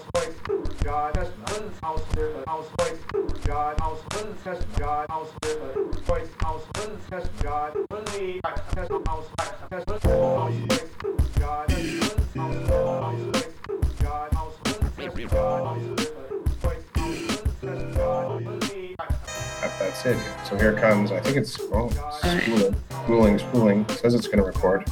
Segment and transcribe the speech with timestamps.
[0.00, 0.34] house voice,
[0.82, 2.98] God has none house with a house voice,
[3.44, 8.40] God house one test, God house with a voice, house one test, God one the
[8.74, 9.26] test house
[9.70, 10.84] test one house voice,
[11.38, 13.48] God has one house house voice,
[14.00, 20.06] God house one test, God house with house one test, God one the Yep, That's
[20.06, 20.18] it.
[20.46, 21.90] So here comes, I think it's, oh,
[22.22, 23.80] spooling, spooling, spooling.
[23.82, 24.88] It says it's going to record.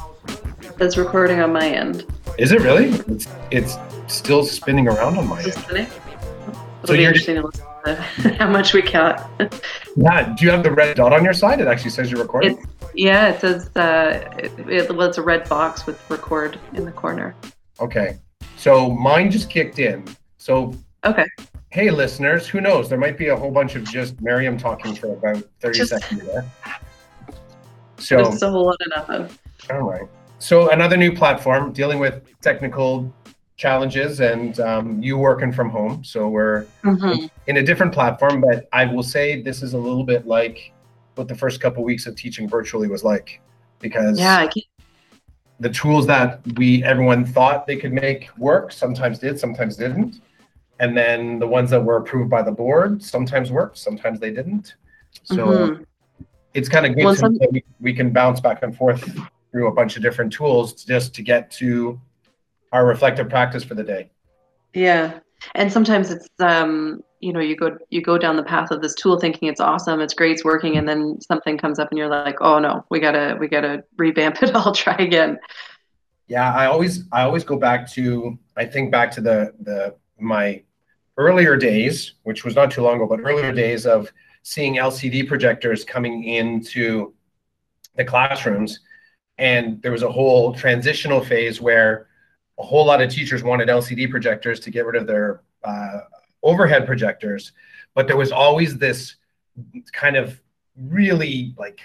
[0.80, 2.04] It's recording on my end.
[2.36, 2.90] Is it really?
[3.08, 3.76] It's, it's
[4.08, 5.52] still spinning around on my end.
[5.54, 7.64] So It'll be you're- interesting to listen
[8.22, 9.20] to how much we count.
[9.96, 10.34] Yeah.
[10.36, 11.60] Do you have the red dot on your side?
[11.60, 12.58] It actually says you're recording.
[12.58, 16.84] It's yeah, it says uh, it, it, well, it's a red box with record in
[16.84, 17.34] the corner.
[17.80, 18.18] Okay.
[18.56, 20.04] So mine just kicked in.
[20.36, 21.26] So Okay.
[21.70, 22.88] hey, listeners, who knows?
[22.88, 26.24] There might be a whole bunch of just Miriam talking for about 30 Just- seconds
[26.26, 26.44] there.
[28.00, 29.38] So, Just a whole lot of nothing.
[29.72, 30.08] all right.
[30.38, 33.12] So another new platform dealing with technical
[33.58, 36.02] challenges and um, you working from home.
[36.04, 37.28] So we're Mhm.
[37.48, 40.72] in a different platform, but I will say this is a little bit like
[41.16, 43.40] what the first couple weeks of teaching virtually was like,
[43.80, 44.48] because Yeah,
[45.58, 50.20] the tools that we everyone thought they could make work sometimes did, sometimes didn't,
[50.78, 54.76] and then the ones that were approved by the board sometimes worked, sometimes they didn't.
[55.24, 55.84] So Mhm.
[56.54, 59.02] it's kind of good Well, to some- that we, we can bounce back and forth
[59.50, 62.00] through a bunch of different tools just to get to
[62.72, 64.10] our reflective practice for the day.
[64.74, 65.20] yeah.
[65.54, 68.94] And sometimes it's um, you know, you go you go down the path of this
[68.94, 72.08] tool thinking it's awesome, it's great, it's working, and then something comes up and you're
[72.08, 75.38] like, oh no, we gotta we gotta revamp it all, try again.
[76.28, 80.62] Yeah, I always I always go back to I think back to the the my
[81.16, 85.84] earlier days, which was not too long ago, but earlier days of seeing LCD projectors
[85.84, 87.14] coming into
[87.96, 88.80] the classrooms,
[89.38, 92.07] and there was a whole transitional phase where
[92.58, 96.00] a whole lot of teachers wanted LCD projectors to get rid of their uh,
[96.42, 97.52] overhead projectors,
[97.94, 99.16] but there was always this
[99.92, 100.40] kind of
[100.76, 101.80] really like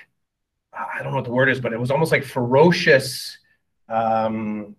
[0.74, 3.38] I don't know what the word is, but it was almost like ferocious
[3.90, 4.76] um,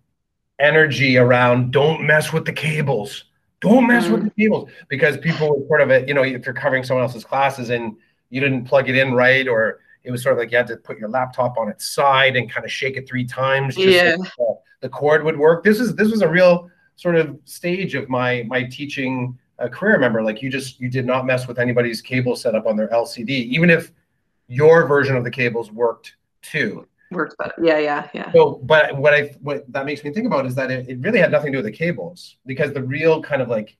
[0.59, 3.25] energy around don't mess with the cables.
[3.61, 6.53] Don't mess with the cables because people were sort of a, you know, if you're
[6.53, 7.95] covering someone else's classes and
[8.29, 10.77] you didn't plug it in right, or it was sort of like you had to
[10.77, 14.15] put your laptop on its side and kind of shake it three times just Yeah.
[14.37, 15.63] so the, cord would work.
[15.63, 19.93] This is this was a real sort of stage of my my teaching uh, career.
[19.93, 23.29] Remember, like you just you did not mess with anybody's cable setup on their LCD,
[23.29, 23.91] even if
[24.47, 26.87] your version of the cables worked too.
[27.11, 27.53] Works better.
[27.61, 28.31] Yeah, yeah, yeah.
[28.31, 31.19] So, but what I what that makes me think about is that it, it really
[31.19, 33.75] had nothing to do with the cables because the real kind of like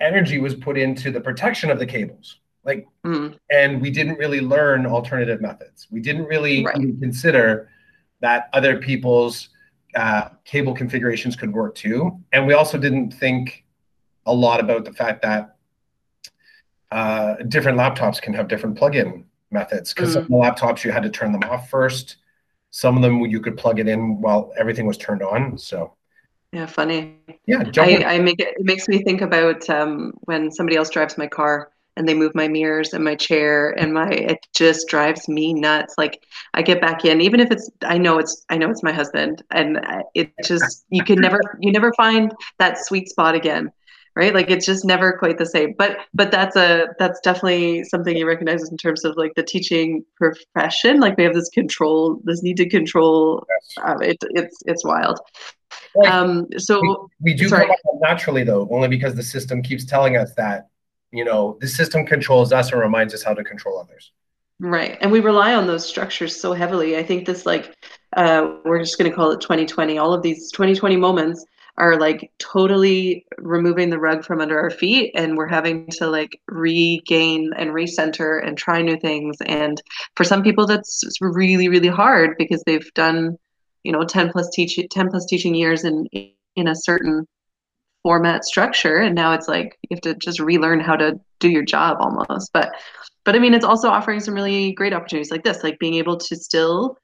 [0.00, 2.38] energy was put into the protection of the cables.
[2.64, 3.38] Like, Mm.
[3.50, 5.86] and we didn't really learn alternative methods.
[5.90, 6.74] We didn't really Right.
[7.00, 7.68] consider
[8.20, 9.50] that other people's
[9.94, 12.20] uh, cable configurations could work too.
[12.32, 13.64] And we also didn't think
[14.26, 15.56] a lot about the fact that
[16.90, 21.02] uh, different laptops can have different plug-in methods because some of the laptops you had
[21.02, 22.16] to turn them off first.
[22.70, 25.56] Some of them you could plug it in while everything was turned on.
[25.56, 25.94] So
[26.52, 27.16] Yeah, funny.
[27.46, 28.04] yeah, I.
[28.04, 31.70] I make it, it makes me think about um, when somebody else drives my car
[31.98, 35.94] and they move my mirrors and my chair and my it just drives me nuts.
[35.98, 38.92] Like i get back in even if it's i know it's i know it's my
[38.92, 39.80] husband and
[40.14, 43.70] it just you can never you never find that sweet spot again
[44.18, 44.34] right?
[44.34, 45.74] Like it's just never quite the same.
[45.78, 50.04] But but that's a that's definitely something you recognize in terms of like the teaching
[50.16, 50.98] profession.
[50.98, 53.46] Like we have this control this need to control
[53.82, 55.20] um, it, it's it's wild.
[56.04, 60.34] Um so we do come up naturally though, only because the system keeps telling us
[60.36, 60.68] that
[61.12, 64.12] you know the system controls us and reminds us how to control others.
[64.60, 64.98] Right.
[65.00, 66.96] And we rely on those structures so heavily.
[66.96, 67.76] I think this, like,
[68.16, 69.98] uh, we're just going to call it 2020.
[69.98, 71.44] All of these 2020 moments
[71.76, 76.40] are like totally removing the rug from under our feet, and we're having to like
[76.48, 79.36] regain and recenter and try new things.
[79.46, 79.80] And
[80.16, 83.38] for some people, that's really, really hard because they've done,
[83.84, 86.08] you know, 10 plus teach 10 plus teaching years in
[86.56, 87.28] in a certain
[88.02, 91.64] format structure and now it's like you have to just relearn how to do your
[91.64, 92.70] job almost but
[93.24, 96.16] but i mean it's also offering some really great opportunities like this like being able
[96.16, 96.96] to still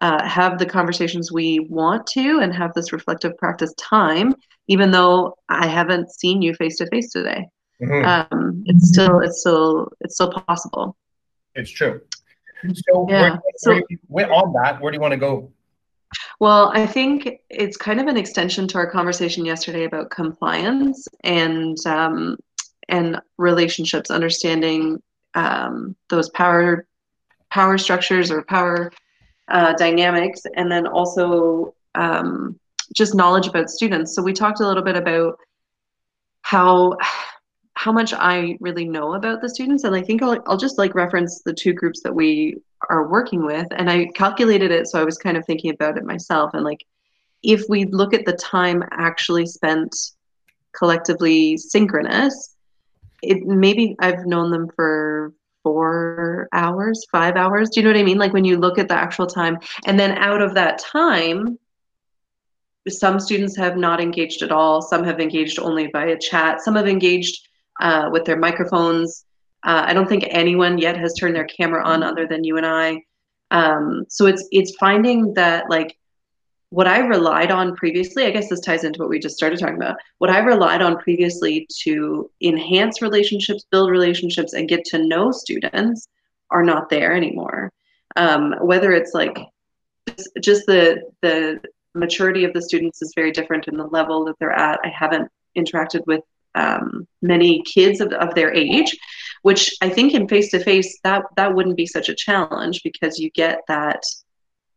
[0.00, 4.34] uh, have the conversations we want to and have this reflective practice time
[4.68, 7.46] even though i haven't seen you face to face today
[7.82, 8.04] Mhm.
[8.32, 10.96] um, it's still it's still it's still possible
[11.54, 12.00] it's true.
[12.74, 13.82] So, Yeah, where, so- where,
[14.28, 15.50] where- on that, where do you want to go?
[16.40, 21.76] Well, I think it's kind of an extension to our conversation yesterday about compliance and
[21.86, 22.36] um,
[22.88, 25.00] and relationships, understanding
[25.34, 26.86] um, those power
[27.50, 28.90] power structures or power
[29.48, 32.58] uh, dynamics, and then also um,
[32.94, 34.14] just knowledge about students.
[34.14, 35.38] So we talked a little bit about
[36.42, 36.96] how
[37.74, 39.84] how much I really know about the students.
[39.84, 42.56] And I think I'll, I'll just like reference the two groups that we
[42.88, 43.66] are working with.
[43.72, 44.88] And I calculated it.
[44.88, 46.54] So I was kind of thinking about it myself.
[46.54, 46.84] And like,
[47.42, 49.94] if we look at the time actually spent
[50.76, 52.56] collectively synchronous,
[53.22, 55.32] it maybe I've known them for
[55.62, 57.70] four hours, five hours.
[57.70, 58.18] Do you know what I mean?
[58.18, 61.58] Like when you look at the actual time, and then out of that time,
[62.88, 64.80] some students have not engaged at all.
[64.80, 66.62] Some have engaged only by a chat.
[66.62, 67.46] Some have engaged
[67.80, 69.26] uh, with their microphones.
[69.62, 72.66] Uh, I don't think anyone yet has turned their camera on other than you and
[72.66, 73.02] I.
[73.50, 75.96] Um, so it's it's finding that like
[76.70, 79.74] what I relied on previously, I guess this ties into what we just started talking
[79.74, 79.96] about.
[80.18, 86.06] What I relied on previously to enhance relationships, build relationships, and get to know students
[86.50, 87.72] are not there anymore.
[88.16, 89.38] Um, whether it's like
[90.40, 91.60] just the the
[91.94, 94.80] maturity of the students is very different in the level that they're at.
[94.84, 96.22] I haven't interacted with
[96.54, 98.96] um, many kids of, of their age,
[99.42, 103.18] which I think in face to face that that wouldn't be such a challenge because
[103.18, 104.02] you get that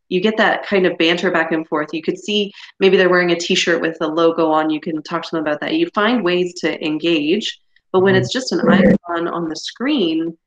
[0.09, 1.89] you get that kind of banter back and forth.
[1.91, 4.69] You could see maybe they're wearing a t-shirt with a logo on.
[4.69, 5.73] You can talk to them about that.
[5.73, 7.59] You find ways to engage,
[7.91, 8.39] but when it's mm-hmm.
[8.39, 10.37] just an icon on the screen,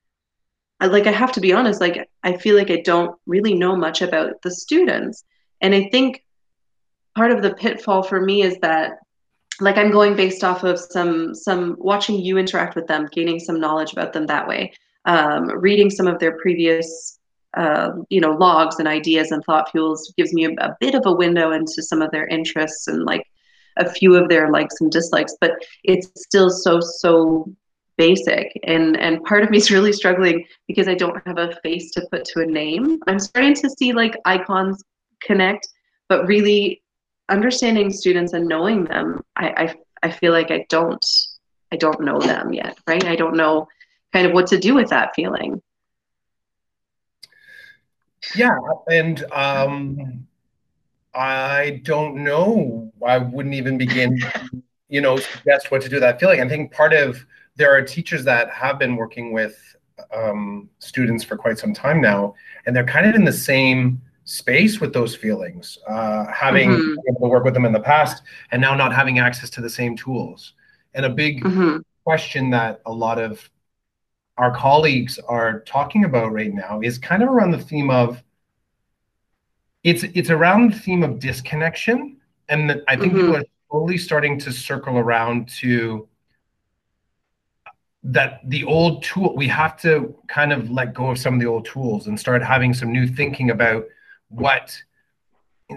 [0.79, 3.75] I, like I have to be honest, like I feel like I don't really know
[3.75, 5.25] much about the students,
[5.61, 6.23] and I think
[7.17, 8.99] part of the pitfall for me is that
[9.61, 13.61] like i'm going based off of some some watching you interact with them gaining some
[13.61, 14.73] knowledge about them that way.
[15.05, 17.19] Um, reading some of their previous
[17.55, 21.06] uh, you know logs and ideas and thought fuels gives me a, a, bit of
[21.06, 23.25] a window into some of their interests and like
[23.76, 25.53] a few of their likes and dislikes but
[25.85, 27.49] it's still so so
[27.97, 28.52] basic.
[28.64, 32.06] And and part of me is really struggling because i don't have a face to
[32.11, 32.99] put to a name.
[33.06, 34.82] I'm starting to see like icons
[35.23, 35.69] connect
[36.09, 36.82] but really
[37.28, 41.05] understanding students and knowing them, I, I I feel like I don't
[41.73, 43.05] I don't know them yet, right?
[43.05, 43.69] I don't know
[44.12, 45.61] kind of what to do with that feeling.
[48.34, 48.56] Yeah,
[48.90, 50.26] and um,
[51.14, 52.93] I don't know.
[53.06, 54.19] I wouldn't even begin,
[54.88, 56.40] you know, suggest what to do with that feeling.
[56.40, 57.25] I think part of
[57.56, 59.76] there are teachers that have been working with
[60.14, 62.34] um, students for quite some time now,
[62.67, 66.94] and they're kind of in the same space with those feelings, uh, having mm-hmm.
[67.08, 69.70] able to work with them in the past and now not having access to the
[69.70, 70.52] same tools.
[70.94, 71.78] And a big mm-hmm.
[72.05, 73.49] question that a lot of
[74.37, 78.23] our colleagues are talking about right now is kind of around the theme of
[79.82, 82.17] it's it's around the theme of disconnection
[82.49, 83.23] and the, i think mm-hmm.
[83.23, 86.06] people are slowly starting to circle around to
[88.02, 91.46] that the old tool we have to kind of let go of some of the
[91.46, 93.84] old tools and start having some new thinking about
[94.28, 94.76] what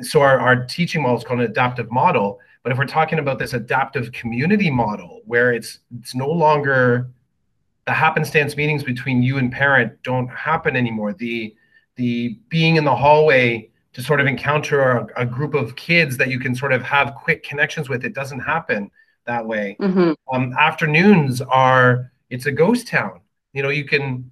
[0.01, 3.39] so our, our teaching model is called an adaptive model but if we're talking about
[3.39, 7.09] this adaptive community model where it's it's no longer
[7.85, 11.55] the happenstance meetings between you and parent don't happen anymore the
[11.95, 16.29] the being in the hallway to sort of encounter a, a group of kids that
[16.29, 18.89] you can sort of have quick connections with it doesn't happen
[19.25, 20.11] that way mm-hmm.
[20.33, 23.19] um, afternoons are it's a ghost town
[23.53, 24.29] you know you can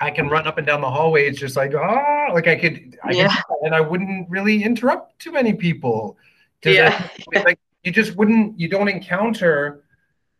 [0.00, 1.26] I can run up and down the hallway.
[1.26, 3.28] It's just like, ah, like I could, I yeah.
[3.28, 6.16] Could, and I wouldn't really interrupt too many people.
[6.64, 7.08] Yeah.
[7.34, 9.84] I, like you just wouldn't, you don't encounter,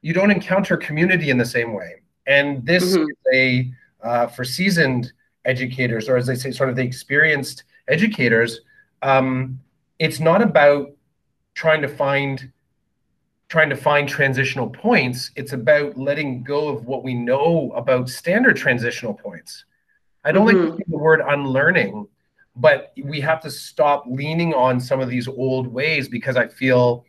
[0.02, 2.02] you don't encounter community in the same way.
[2.26, 3.02] And this mm-hmm.
[3.02, 3.72] is a,
[4.06, 5.12] uh, for seasoned
[5.44, 8.60] educators, or as they say, sort of the experienced educators,
[9.02, 9.58] um,
[9.98, 10.90] it's not about
[11.54, 12.52] trying to find
[13.48, 15.30] trying to find transitional points.
[15.34, 19.64] It's about letting go of what we know about standard transitional points.
[20.24, 20.70] I don't mm-hmm.
[20.76, 22.08] like the word unlearning,
[22.56, 27.04] but we have to stop leaning on some of these old ways because I feel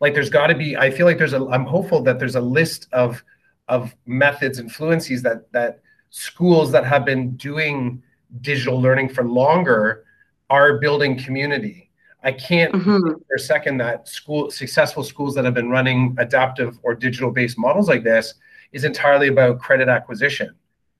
[0.00, 0.76] like there's got to be.
[0.76, 1.46] I feel like there's a.
[1.46, 3.22] I'm hopeful that there's a list of
[3.68, 8.02] of methods and fluencies that that schools that have been doing
[8.40, 10.04] digital learning for longer
[10.50, 11.86] are building community
[12.26, 13.20] I can't mm-hmm.
[13.28, 17.56] for a second that school successful schools that have been running adaptive or digital based
[17.56, 18.34] models like this
[18.72, 20.52] is entirely about credit acquisition.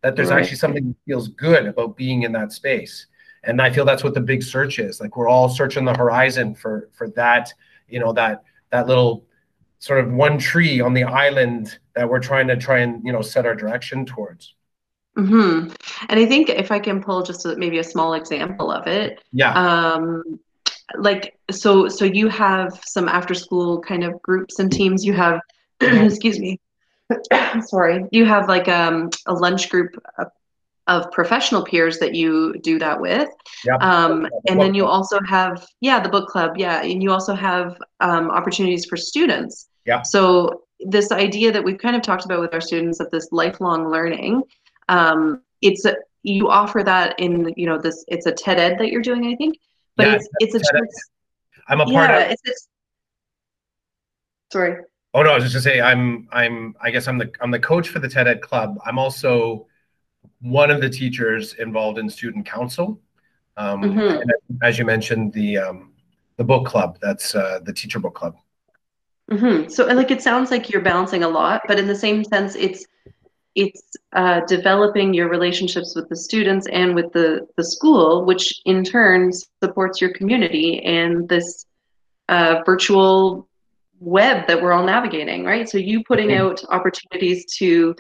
[0.07, 0.41] That there's right.
[0.41, 3.09] actually something that feels good about being in that space.
[3.43, 5.01] And I feel that's what the big search is.
[5.01, 7.53] Like we're all searching the horizon for for that,
[7.89, 9.25] you know, that that little
[9.81, 13.21] sort of one tree on the island that we're trying to try and you know
[13.21, 14.55] set our direction towards.
[15.19, 15.75] Mm-hmm.
[16.09, 19.21] And I think if I can pull just a, maybe a small example of it,
[19.33, 19.55] yeah.
[19.55, 20.39] Um,
[20.95, 25.41] like so so you have some after school kind of groups and teams you have
[25.81, 26.61] excuse me
[27.67, 30.29] sorry you have like um, a lunch group of,
[30.87, 33.29] of, professional peers that you do that with
[33.65, 33.81] yep.
[33.81, 37.77] um, and then you also have yeah the book club yeah and you also have
[38.01, 42.53] um, opportunities for students yeah so this idea that we've kind of talked about with
[42.55, 44.43] our students of this lifelong learning.
[44.89, 48.91] Um, it's a, you offer that in you know this it's a TED Ed that
[48.91, 49.59] you're doing, I think,
[49.97, 51.11] but Yeah, it's it's a chance.
[51.69, 52.31] I'm a part Yeah, of.
[52.33, 52.69] it's, it's
[54.53, 54.83] sorry.
[55.16, 57.58] Oh no, I was just gonna say I'm I'm I guess I'm the I'm the
[57.58, 58.78] coach for the TED Ed Club.
[58.85, 59.66] I'm also
[60.42, 63.00] one of the teachers involved in student council.
[63.56, 64.20] Um, Mhm.
[64.20, 64.32] and
[64.62, 65.94] as you mentioned, the um,
[66.37, 66.99] the book club.
[67.00, 68.37] That's uh, the teacher book club.
[69.30, 69.70] Mm-hmm.
[69.70, 72.85] So, like, it sounds like you're balancing a lot, but in the same sense, it's
[73.54, 73.82] it's
[74.12, 79.32] uh, developing your relationships with the students and with the the school, which in turn
[79.64, 81.64] supports your community and this
[82.28, 83.46] uh, virtual
[84.00, 85.69] web that we're all navigating, right?
[85.69, 87.95] So, you putting out opportunities to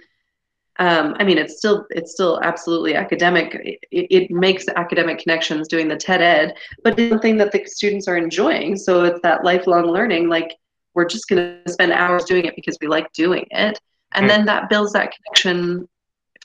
[0.78, 3.54] um, I mean, it's still it's still absolutely academic.
[3.90, 8.08] It, it makes academic connections doing the TED Ed, but it's something that the students
[8.08, 8.76] are enjoying.
[8.76, 10.28] So it's that lifelong learning.
[10.28, 10.54] Like
[10.94, 13.80] we're just going to spend hours doing it because we like doing it,
[14.12, 15.88] and then that builds that connection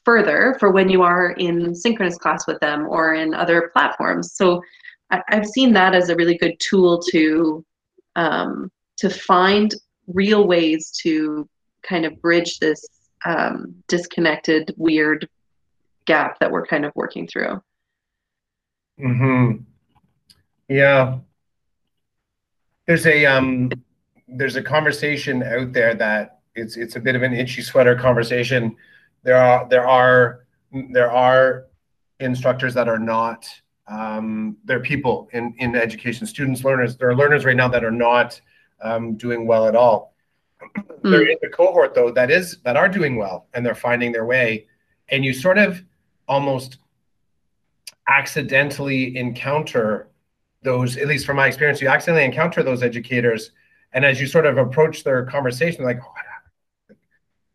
[0.06, 4.34] further for when you are in synchronous class with them or in other platforms.
[4.34, 4.62] So
[5.12, 7.66] I, I've seen that as a really good tool to
[8.16, 9.74] um, to find
[10.06, 11.50] real ways to
[11.82, 12.86] kind of bridge this
[13.26, 15.28] um, disconnected, weird
[16.06, 17.60] gap that we're kind of working through.
[19.00, 19.54] hmm
[20.68, 21.18] Yeah.
[22.86, 23.72] There's a um
[24.28, 28.76] there's a conversation out there that it's it's a bit of an itchy sweater conversation.
[29.24, 30.46] There are there are
[30.94, 31.66] there are
[32.20, 33.48] instructors that are not
[33.88, 36.98] um there are people in in education, students, learners.
[36.98, 38.40] There are learners right now that are not
[38.84, 40.14] um, doing well at all.
[41.04, 44.26] There is a cohort though that is that are doing well and they're finding their
[44.26, 44.68] way,
[45.10, 45.84] and you sort of
[46.28, 46.78] almost
[48.08, 50.10] accidentally encounter
[50.64, 53.52] those at least from my experience you accidentally encounter those educators
[53.94, 56.94] and as you sort of approach their conversation like oh,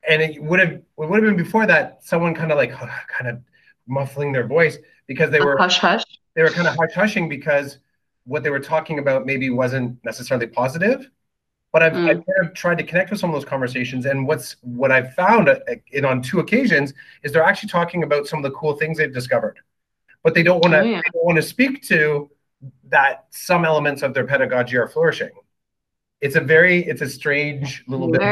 [0.09, 2.73] and it would have it would have been before that someone kind of like
[3.09, 3.41] kind of
[3.87, 6.03] muffling their voice because they were hush hush.
[6.35, 7.79] they were kind of hush hushing because
[8.25, 11.09] what they were talking about maybe wasn't necessarily positive
[11.77, 12.09] but I've, Mm.
[12.09, 15.13] I've kind of tried to connect with some of those conversations and what's what i've
[15.15, 15.57] found uh,
[15.93, 19.13] in on two occasions is they're actually talking about some of the cool things they've
[19.13, 19.59] discovered
[20.25, 21.03] but they don't want to Oh, yeah.
[21.13, 22.31] want to speak to
[22.89, 25.35] that some elements of their pedagogy are flourishing
[26.23, 28.23] it's a very it's a strange little bit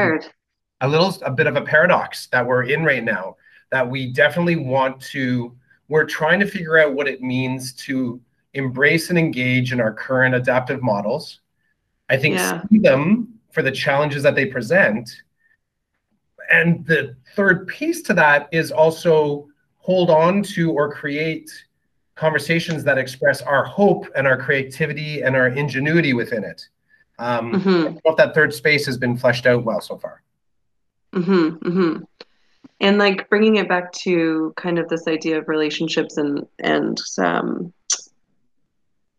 [0.80, 3.36] a little a bit of a paradox that we're in right now
[3.70, 5.54] that we definitely want to
[5.88, 8.18] we're trying to figure out what it means to
[8.54, 11.40] embrace and engage in our current adaptive models
[12.08, 12.62] i think Yeah.
[12.70, 15.08] see them for the challenges that they present.
[16.50, 21.50] And the third piece to that is also hold on to or create
[22.16, 26.68] conversations that express our hope and our creativity and our ingenuity within it.
[27.18, 30.22] Um, know if that third space has been fleshed out well so far.
[31.12, 31.96] Hmm hmm
[32.80, 37.72] And like bringing it back to kind of this idea of relationships and and um,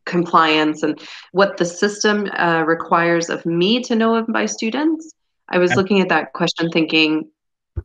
[0.05, 0.99] compliance and
[1.31, 5.13] what the system uh, requires of me to know of my students.
[5.49, 7.29] I was looking at that question, thinking,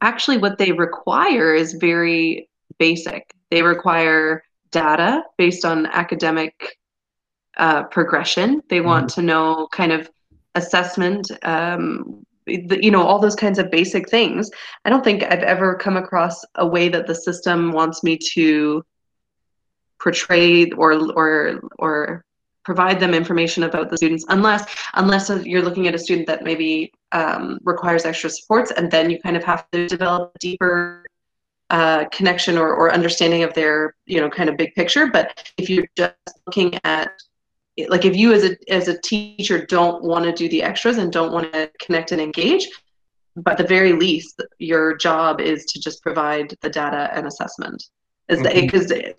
[0.01, 2.49] actually, what they require is very
[2.79, 3.35] basic.
[3.51, 6.79] They require data based on academic
[7.57, 8.63] uh, progression.
[8.69, 10.11] They want to know kind of
[10.55, 14.51] assessment, um, the, you know, all those kinds of basic things.
[14.85, 18.85] I don't think I've ever come across a way that the system wants me to
[20.01, 22.25] portray or or or
[22.65, 24.65] provide them information about the students unless
[24.95, 29.19] unless you're looking at a student that maybe um, requires extra supports and then you
[29.21, 31.05] kind of have to develop deeper
[31.71, 35.07] uh, connection or, or understanding of their you know kind of big picture.
[35.07, 36.15] But if you're just
[36.47, 37.13] looking at
[37.89, 41.13] like if you as a as a teacher don't want to do the extras and
[41.13, 42.69] don't want to connect and engage
[43.37, 47.83] but at the very least your job is to just provide the data and assessment
[48.31, 49.15] is because the,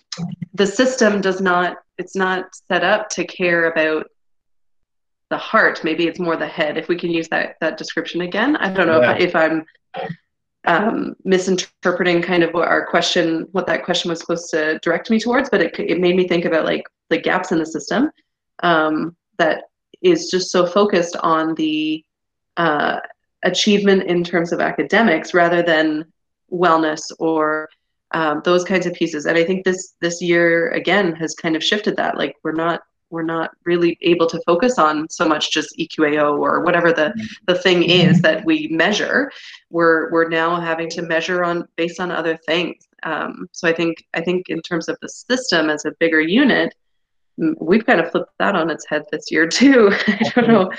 [0.54, 4.08] the system does not it's not set up to care about
[5.30, 5.84] the heart.
[5.84, 6.78] Maybe it's more the head.
[6.78, 9.16] If we can use that that description again i don't know Yeah.
[9.18, 9.66] if, I, if i'm
[10.66, 15.20] um, misinterpreting kind of what our question what that question was supposed to direct me
[15.20, 18.12] towards but it, it made me think about like the gaps in the system
[18.62, 19.64] um, that
[20.04, 22.04] is just so focused on the
[22.58, 23.00] uh,
[23.44, 26.06] achievement in terms of academics rather than
[26.52, 27.68] wellness or
[28.14, 29.26] um, those kinds of pieces.
[29.26, 32.18] And i think this this year again has kind of shifted that.
[32.18, 36.62] Like we're not we're not really able to focus on so much just eqao or
[36.62, 37.14] whatever the
[37.48, 39.32] the thing is that we measure.
[39.70, 42.88] We're we're now having to measure on based on other things.
[43.04, 46.76] Um, so i think i think in terms of the system as a bigger unit
[47.38, 49.92] we've kind of flipped that on its head this year too.
[50.08, 50.72] I don't know.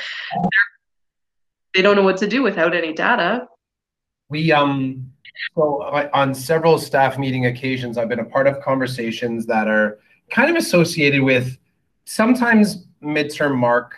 [1.75, 3.47] They don't know what to do without any data.
[4.29, 5.13] We um
[5.55, 5.83] so
[6.15, 9.99] on several staff meeting occasions, I've been a part of conversations that are
[10.31, 11.59] kind of associated with
[12.05, 13.97] sometimes midterm mark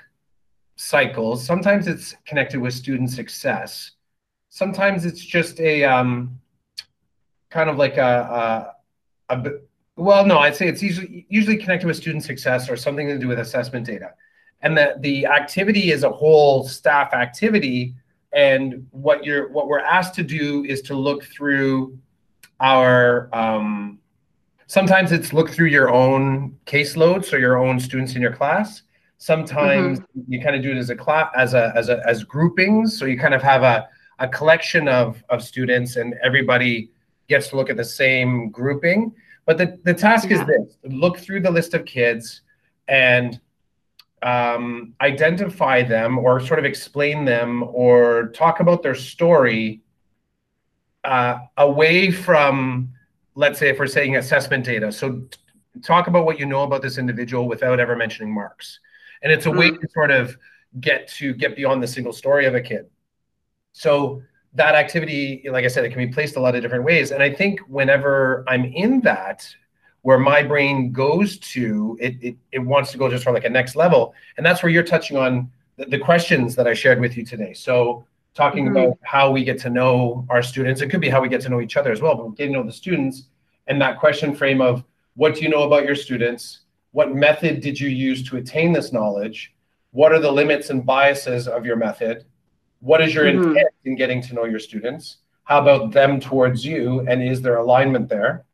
[0.76, 1.44] cycles.
[1.44, 3.92] Sometimes it's connected with student success.
[4.48, 6.40] Sometimes it's just a um,
[7.50, 8.74] kind of like a,
[9.28, 9.50] a, a
[9.96, 13.28] well, no, I'd say it's usually usually connected with student success or something to do
[13.28, 14.12] with assessment data,
[14.60, 17.94] and that the activity is a whole staff activity.
[18.34, 21.98] And what you're what we're asked to do is to look through
[22.60, 23.98] our um,
[24.66, 28.82] sometimes it's look through your own caseload, so your own students in your class.
[29.18, 30.32] Sometimes mm-hmm.
[30.32, 33.04] you kind of do it as a class as a as a as groupings, so
[33.04, 33.88] you kind of have a
[34.18, 36.90] a collection of of students, and everybody
[37.28, 39.12] gets to look at the same grouping.
[39.46, 40.40] But the, the task yeah.
[40.40, 42.42] is this look through the list of kids
[42.88, 43.40] and
[44.22, 49.82] um, identify them or sort of explain them or talk about their story
[51.04, 52.90] uh, away from,
[53.34, 54.90] let's say, if we're saying assessment data.
[54.90, 55.22] So
[55.82, 58.80] talk about what you know about this individual without ever mentioning marks.
[59.22, 60.36] And it's a way to sort of
[60.80, 62.86] get to get beyond the single story of a kid.
[63.72, 64.22] So
[64.54, 67.10] that activity, like I said, it can be placed a lot of different ways.
[67.10, 69.48] And I think whenever I'm in that,
[70.04, 73.48] where my brain goes to, it, it, it wants to go just for like a
[73.48, 74.14] next level.
[74.36, 77.54] And that's where you're touching on the, the questions that I shared with you today.
[77.54, 78.76] So talking mm-hmm.
[78.76, 81.48] about how we get to know our students, it could be how we get to
[81.48, 83.28] know each other as well, but getting to know the students
[83.66, 84.84] and that question frame of
[85.16, 86.60] what do you know about your students?
[86.92, 89.54] What method did you use to attain this knowledge?
[89.92, 92.26] What are the limits and biases of your method?
[92.80, 93.48] What is your mm-hmm.
[93.48, 95.16] intent in getting to know your students?
[95.44, 97.06] How about them towards you?
[97.08, 98.44] And is there alignment there?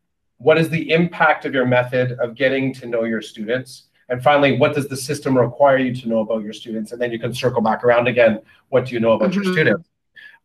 [0.40, 3.88] What is the impact of your method of getting to know your students?
[4.08, 6.92] And finally, what does the system require you to know about your students?
[6.92, 8.40] And then you can circle back around again.
[8.70, 9.42] What do you know about mm-hmm.
[9.42, 9.88] your students?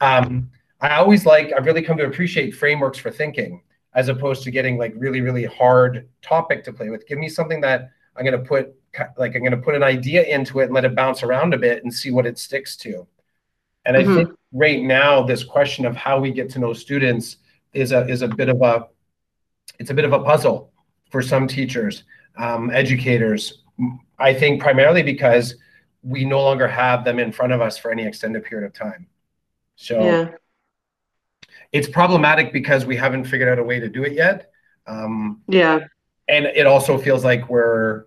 [0.02, 3.62] Um, I always like, I've really come to appreciate frameworks for thinking
[3.94, 7.08] as opposed to getting like really, really hard topic to play with.
[7.08, 8.76] Give me something that I'm going to put,
[9.18, 11.58] like, I'm going to put an idea into it and let it bounce around a
[11.58, 13.08] bit and see what it sticks to.
[13.86, 14.12] And mm-hmm.
[14.12, 17.38] I think right now, this question of how we get to know students
[17.72, 18.88] is a is a bit of a
[19.80, 20.72] it's a bit of a puzzle
[21.12, 22.04] for some teachers,
[22.38, 23.64] um, educators.
[24.20, 25.56] I think primarily because
[26.02, 29.08] we no longer have them in front of us for any extended period of time.
[29.76, 30.30] So yeah.
[31.72, 34.52] it's problematic because we haven't figured out a way to do it yet.
[34.88, 35.80] Um, yeah.
[36.28, 38.06] And it also feels like we're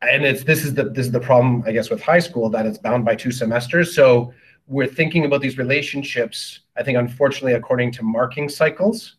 [0.00, 2.66] and it's this is the this is the problem I guess with high school that
[2.66, 3.94] it's bound by two semesters.
[3.94, 4.32] So
[4.66, 9.16] we're thinking about these relationships, I think, unfortunately, according to marking cycles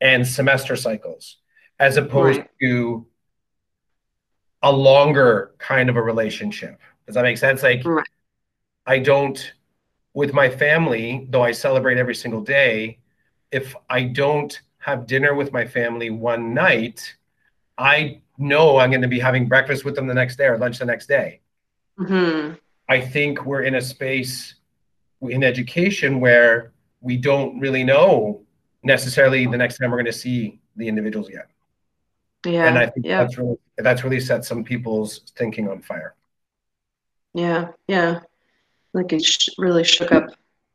[0.00, 1.36] and semester cycles,
[1.78, 2.50] as opposed right.
[2.60, 3.06] to
[4.62, 6.80] a longer kind of a relationship.
[7.06, 7.62] Does that make sense?
[7.62, 8.06] Like, right.
[8.86, 9.52] I don't,
[10.14, 12.98] with my family, though I celebrate every single day,
[13.52, 17.16] if I don't have dinner with my family one night,
[17.78, 20.78] I know I'm going to be having breakfast with them the next day or lunch
[20.78, 21.40] the next day.
[21.98, 22.54] Mm-hmm.
[22.88, 24.54] I think we're in a space
[25.22, 28.45] in education where we don't really know
[28.86, 31.48] necessarily the next time we're going to see the individuals yet.
[32.46, 32.68] Yeah.
[32.68, 33.22] And I think yeah.
[33.22, 36.14] that's really that's really set some people's thinking on fire.
[37.34, 38.20] Yeah, yeah.
[38.94, 40.28] Like it sh- really shook up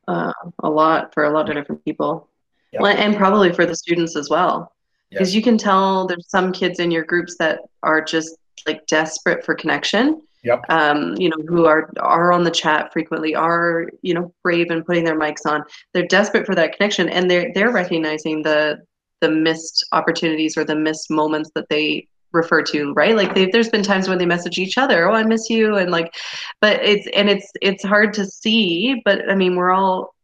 [0.07, 2.27] uh, a lot for a lot of different people,
[2.71, 2.81] yeah.
[2.81, 4.73] well, and probably for the students as well,
[5.09, 5.37] because yeah.
[5.37, 8.35] you can tell there's some kids in your groups that are just
[8.67, 10.63] like desperate for connection, Yep.
[10.69, 14.85] Um, you know, who are are on the chat frequently, are you know brave and
[14.85, 15.63] putting their mics on.
[15.93, 18.79] They're desperate for that connection, and they're they're recognizing the
[19.21, 23.83] the missed opportunities or the missed moments that they refer to right like there's been
[23.83, 26.15] times when they message each other oh i miss you and like
[26.61, 30.15] but it's and it's it's hard to see but i mean we're all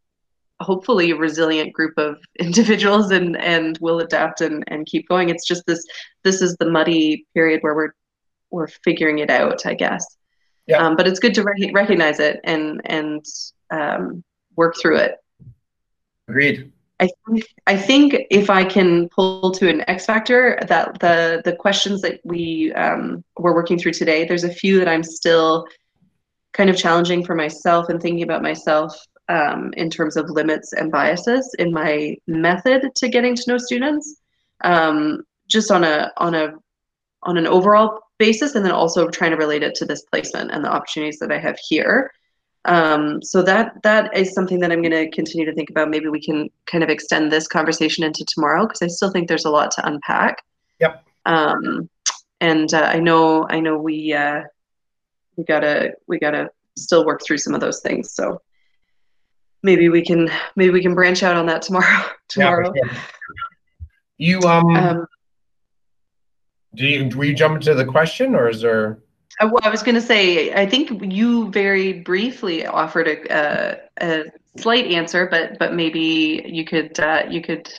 [0.60, 5.46] hopefully a resilient group of individuals and and will adapt and and keep going it's
[5.46, 5.84] just this
[6.24, 7.92] this is the muddy period where we're
[8.50, 10.16] we're figuring it out, I guess.
[10.66, 10.78] Yeah.
[10.78, 13.24] Um, but it's good to re- recognize it and and
[13.70, 14.22] um,
[14.56, 15.16] work through it.
[16.28, 16.72] Agreed.
[17.00, 21.54] I think I think if I can pull to an X factor that the the
[21.54, 25.66] questions that we um, we're working through today, there's a few that I'm still
[26.52, 30.90] kind of challenging for myself and thinking about myself um, in terms of limits and
[30.90, 34.20] biases in my method to getting to know students.
[34.64, 36.54] Um, just on a on a
[37.22, 40.64] on an overall basis and then also trying to relate it to this placement and
[40.64, 42.12] the opportunities that I have here.
[42.64, 45.88] Um, so that that is something that I'm going to continue to think about.
[45.88, 49.44] Maybe we can kind of extend this conversation into tomorrow because I still think there's
[49.44, 50.42] a lot to unpack.
[50.80, 51.04] Yep.
[51.24, 51.88] Um,
[52.40, 54.42] and uh, I know I know we uh,
[55.36, 58.12] we gotta we gotta still work through some of those things.
[58.12, 58.42] So
[59.62, 62.04] maybe we can maybe we can branch out on that tomorrow.
[62.28, 62.72] Tomorrow.
[62.74, 63.02] Yeah, sure.
[64.18, 65.06] You um, um
[66.74, 68.98] do you do we jump into the question or is there?
[69.40, 73.76] I, well, I was going to say, I think you very briefly offered a, a,
[74.00, 74.24] a
[74.60, 77.72] slight answer, but but maybe you could uh, you could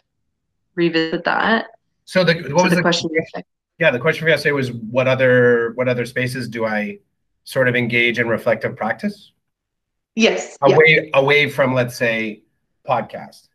[0.75, 1.67] revisit that.
[2.06, 3.10] So the what So was the the, question?
[3.80, 6.99] yeah the question for yesterday was what other what other spaces do I
[7.43, 9.32] sort of engage in reflective practice
[10.15, 10.58] Yes.
[10.65, 10.75] Yeah.
[10.75, 12.41] away away from let's say
[12.88, 13.47] podcast.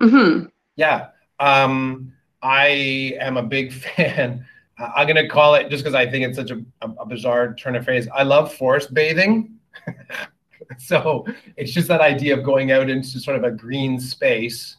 [0.00, 0.46] Mm-hmm.
[0.76, 1.08] Yeah.
[1.40, 2.12] Um,
[2.44, 4.46] I am a big fan.
[4.78, 7.76] I'm going to call it just because I think it's such a, a, bizarre turn
[7.76, 8.08] of phrase.
[8.12, 9.54] I love forest bathing.
[10.78, 11.26] so
[11.56, 14.76] it's just that idea of going out into sort of a green space,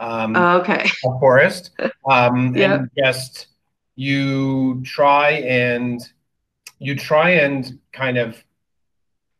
[0.00, 0.86] um, okay.
[1.04, 1.70] a forest,
[2.10, 2.74] um, Yeah.
[2.74, 3.48] and just
[3.96, 6.00] you try and
[6.78, 8.42] you try and kind of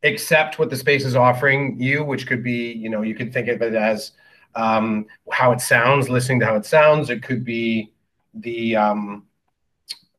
[0.03, 3.49] accept what the space is offering you, which could be, you know, you could think
[3.49, 4.13] of it as
[4.57, 7.11] um, how it sounds, listening to how it sounds.
[7.11, 7.93] It could be
[8.35, 9.27] the um,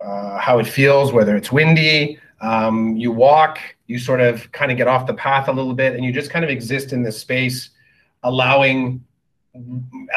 [0.02, 2.20] uh, how it feels, whether it's windy.
[2.42, 5.96] Um, you walk, you sort of kind of get off the path a little bit,
[5.96, 7.70] and you just kind of exist in this space,
[8.24, 9.04] allowing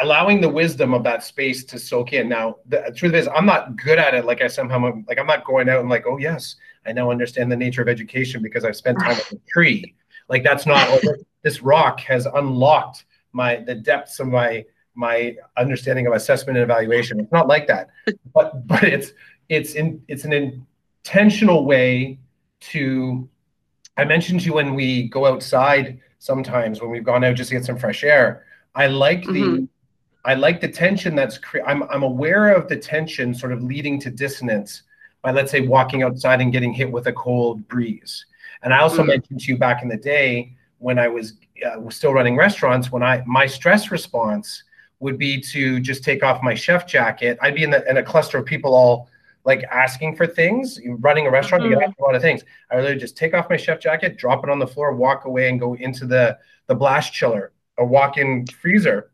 [0.01, 2.27] allowing the wisdom of that space to soak in.
[2.27, 4.25] Now, the truth is, I'm not good at it.
[4.25, 7.49] Like I somehow, like I'm not going out and like, oh yes, I now understand
[7.49, 9.95] the nature of education because I've spent time with a tree.
[10.27, 10.87] Like that's not.
[11.41, 14.65] this rock has unlocked my the depths of my
[14.95, 17.19] my understanding of assessment and evaluation.
[17.19, 17.89] It's not like that,
[18.33, 19.11] but but it's
[19.49, 22.19] it's in it's an intentional way
[22.61, 23.27] to.
[23.97, 27.55] I mentioned to you when we go outside sometimes when we've gone out just to
[27.55, 28.45] get some fresh air.
[28.75, 29.67] I like the Mhm.
[30.25, 33.99] I like the tension that's cre- I'm I'm aware of the tension sort of leading
[34.01, 34.83] to dissonance
[35.21, 38.25] by let's say walking outside and getting hit with a cold breeze.
[38.63, 39.07] And I also Mhm.
[39.07, 42.91] mentioned to you back in the day when I was uh, was still running restaurants
[42.91, 44.63] when I my stress response
[44.99, 47.37] would be to just take off my chef jacket.
[47.41, 49.07] I'd be in, the, in a cluster of people all
[49.45, 50.79] like asking for things.
[50.85, 52.43] Running a restaurant, you get a lot of things.
[52.69, 55.49] I literally just take off my chef jacket, drop it on the floor, walk away,
[55.49, 59.11] and go into the the blast chiller a walk-in freezer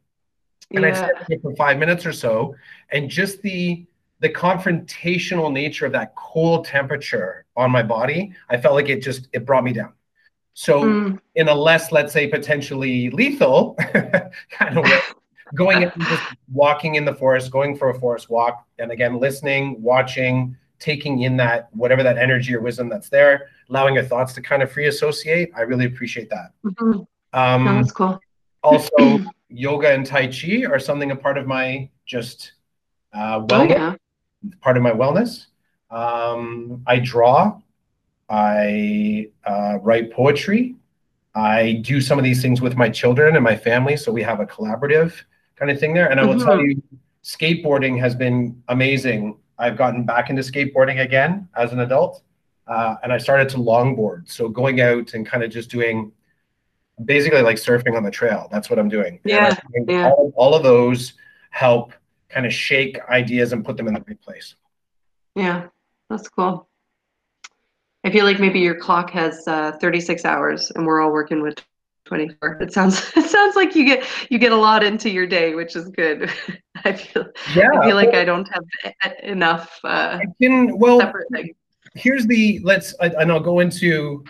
[0.71, 0.95] and I Yeah.
[0.95, 2.55] sat there for five minutes or so,
[2.91, 3.85] and just the
[4.21, 9.27] the confrontational nature of that cold temperature on my body, I felt like it just
[9.33, 9.93] it brought me down.
[10.55, 11.19] So Mm.
[11.35, 13.75] in a less, let's say, potentially lethal
[14.51, 14.99] kind of way,
[15.53, 19.81] going and just walking in the forest, going for a forest walk, and again listening,
[19.81, 24.41] watching, taking in that whatever that energy or wisdom that's there, allowing your thoughts to
[24.41, 25.51] kind of free associate.
[25.55, 26.51] I really appreciate that.
[26.63, 27.05] Mhm.
[27.33, 28.19] Um, that's cool.
[28.63, 32.53] also yoga and tai chi are something a part of my just
[33.13, 33.95] uh, Oh yeah.
[34.61, 35.47] part of my wellness.
[35.91, 37.59] Um, I draw,
[38.29, 40.75] I uh, write poetry,
[41.35, 44.39] I do some of these things with my children and my family, so we have
[44.39, 45.13] a collaborative
[45.57, 46.09] kind of thing there.
[46.09, 46.75] And I will tell Mhm.
[46.75, 46.81] you,
[47.23, 49.37] skateboarding has been amazing.
[49.57, 52.23] I've gotten back into skateboarding again as an adult,
[52.67, 54.29] uh, and I started to longboard.
[54.29, 56.11] So going out and kind of just doing
[57.03, 58.47] basically like surfing on the trail.
[58.51, 59.19] That's what I'm doing.
[59.25, 59.53] Yeah,
[59.87, 60.09] yeah.
[60.09, 61.13] All, all of those
[61.49, 61.91] help
[62.29, 64.55] kind of shake ideas and put them in the right place.
[65.35, 65.67] Yeah,
[66.09, 66.69] that's cool.
[68.05, 71.57] I feel like maybe your clock has uh, 36 hours and we're all working with
[72.05, 72.61] 24.
[72.61, 75.75] It sounds it sounds like you get you get a lot into your day, which
[75.75, 76.31] is good.
[76.85, 77.69] I feel Yeah.
[77.73, 81.11] I feel like I don't have enough uh, I can, well,
[81.95, 84.23] here's the let's I- and i'll go into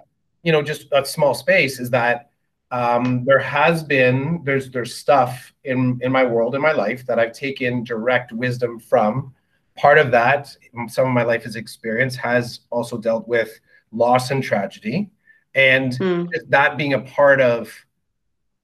[0.43, 2.29] you know just a small space is that
[2.71, 7.17] um, there has been there's there's stuff in in my world in my life that
[7.19, 9.33] i've taken direct wisdom from
[9.77, 10.55] part of that
[10.87, 13.59] some of my life has experience has also dealt with
[13.91, 15.09] loss and tragedy.
[15.53, 17.73] And Mm, that being a part of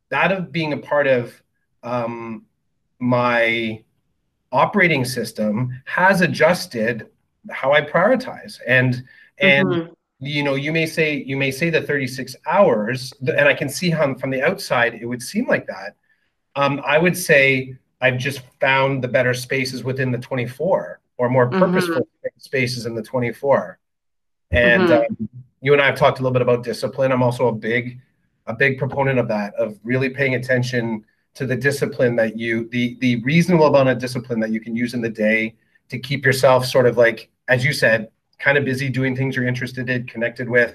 [0.10, 1.42] that of being a part of
[1.84, 2.46] um,
[3.00, 3.84] my
[4.52, 7.08] operating system has adjusted
[7.52, 8.60] how I prioritize.
[8.68, 9.04] And
[9.40, 13.56] and mhm, you know you may say you may say the 36 hours and I
[13.56, 15.96] can see how from the outside it would seem like that.
[16.56, 21.48] Um, I would say I've just found the better spaces within the 24 or more
[21.52, 21.60] Mhm.
[21.60, 22.08] purposeful
[22.40, 23.78] spaces in the 24
[24.50, 25.06] and Mhm.
[25.08, 25.30] um,
[25.62, 28.00] you and I have talked a little bit about discipline I'm also a big
[28.48, 31.06] a big proponent of that of really paying attention
[31.36, 34.96] to the discipline that you the the reasonable amount of discipline that you can use
[34.96, 35.54] in the day
[35.90, 38.08] to keep yourself sort of like as you said
[38.40, 40.74] kind of busy doing things you're interested in connected with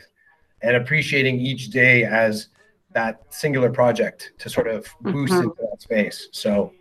[0.63, 2.51] and appreciating each day as
[2.93, 5.43] that singular project to sort of boost Mhm.
[5.43, 6.73] into that space so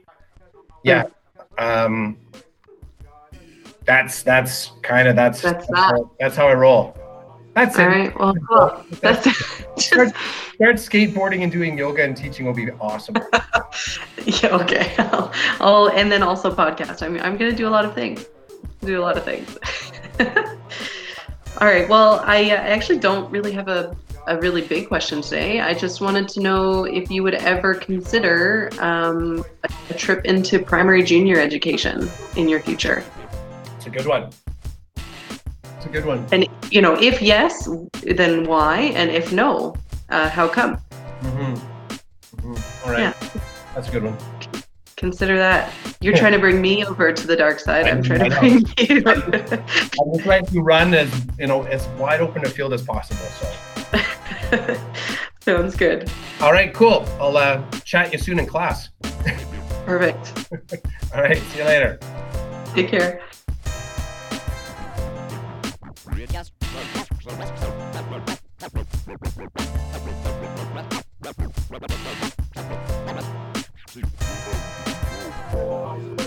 [0.84, 1.06] yeah
[1.58, 2.18] um
[3.86, 6.96] that's that's kind of that's That's that's, how, that's how i roll
[7.54, 7.88] That's All it.
[7.88, 8.20] right.
[8.20, 8.84] Well, cool.
[9.00, 9.24] That's
[9.78, 10.10] Start,
[10.56, 13.16] start skateboarding and doing yoga and teaching will be awesome.
[14.26, 14.56] yeah.
[14.60, 14.94] Okay.
[15.62, 17.02] I'll and then also podcast.
[17.02, 18.26] I'm I'm gonna do a lot of things.
[18.82, 19.58] Do a lot of things.
[21.60, 21.88] All right.
[21.88, 23.96] Well, I uh, actually don't really have a
[24.28, 25.62] a really big question today.
[25.62, 29.46] I just wanted to know if you would ever consider um,
[29.90, 33.04] a trip into primary junior education in your future.
[33.86, 34.30] It's a good one.
[35.78, 36.26] It's a good one.
[36.32, 37.70] And you know, if yes,
[38.02, 38.80] then why?
[38.96, 39.76] And if no,
[40.10, 40.78] uh, how come?
[41.22, 41.54] Mm-hmm.
[42.38, 42.88] Mm-hmm.
[42.88, 43.00] All right.
[43.00, 43.14] Yeah.
[43.76, 44.18] That's a good one.
[44.98, 45.72] Consider that.
[46.02, 47.88] You're trying to bring me over to the dark side.
[47.88, 49.04] I'm trying to bring you.
[50.16, 53.28] I'm trying to run as you know as wide open a field as possible.
[53.40, 54.78] So.
[55.42, 56.10] Sounds good.
[56.42, 56.74] All right.
[56.74, 57.06] Cool.
[57.20, 58.90] I'll uh, chat you soon in class.
[59.86, 60.34] Perfect.
[61.14, 61.38] All right.
[61.38, 62.00] See you later.
[62.74, 63.22] Take care.
[75.56, 76.25] Thank.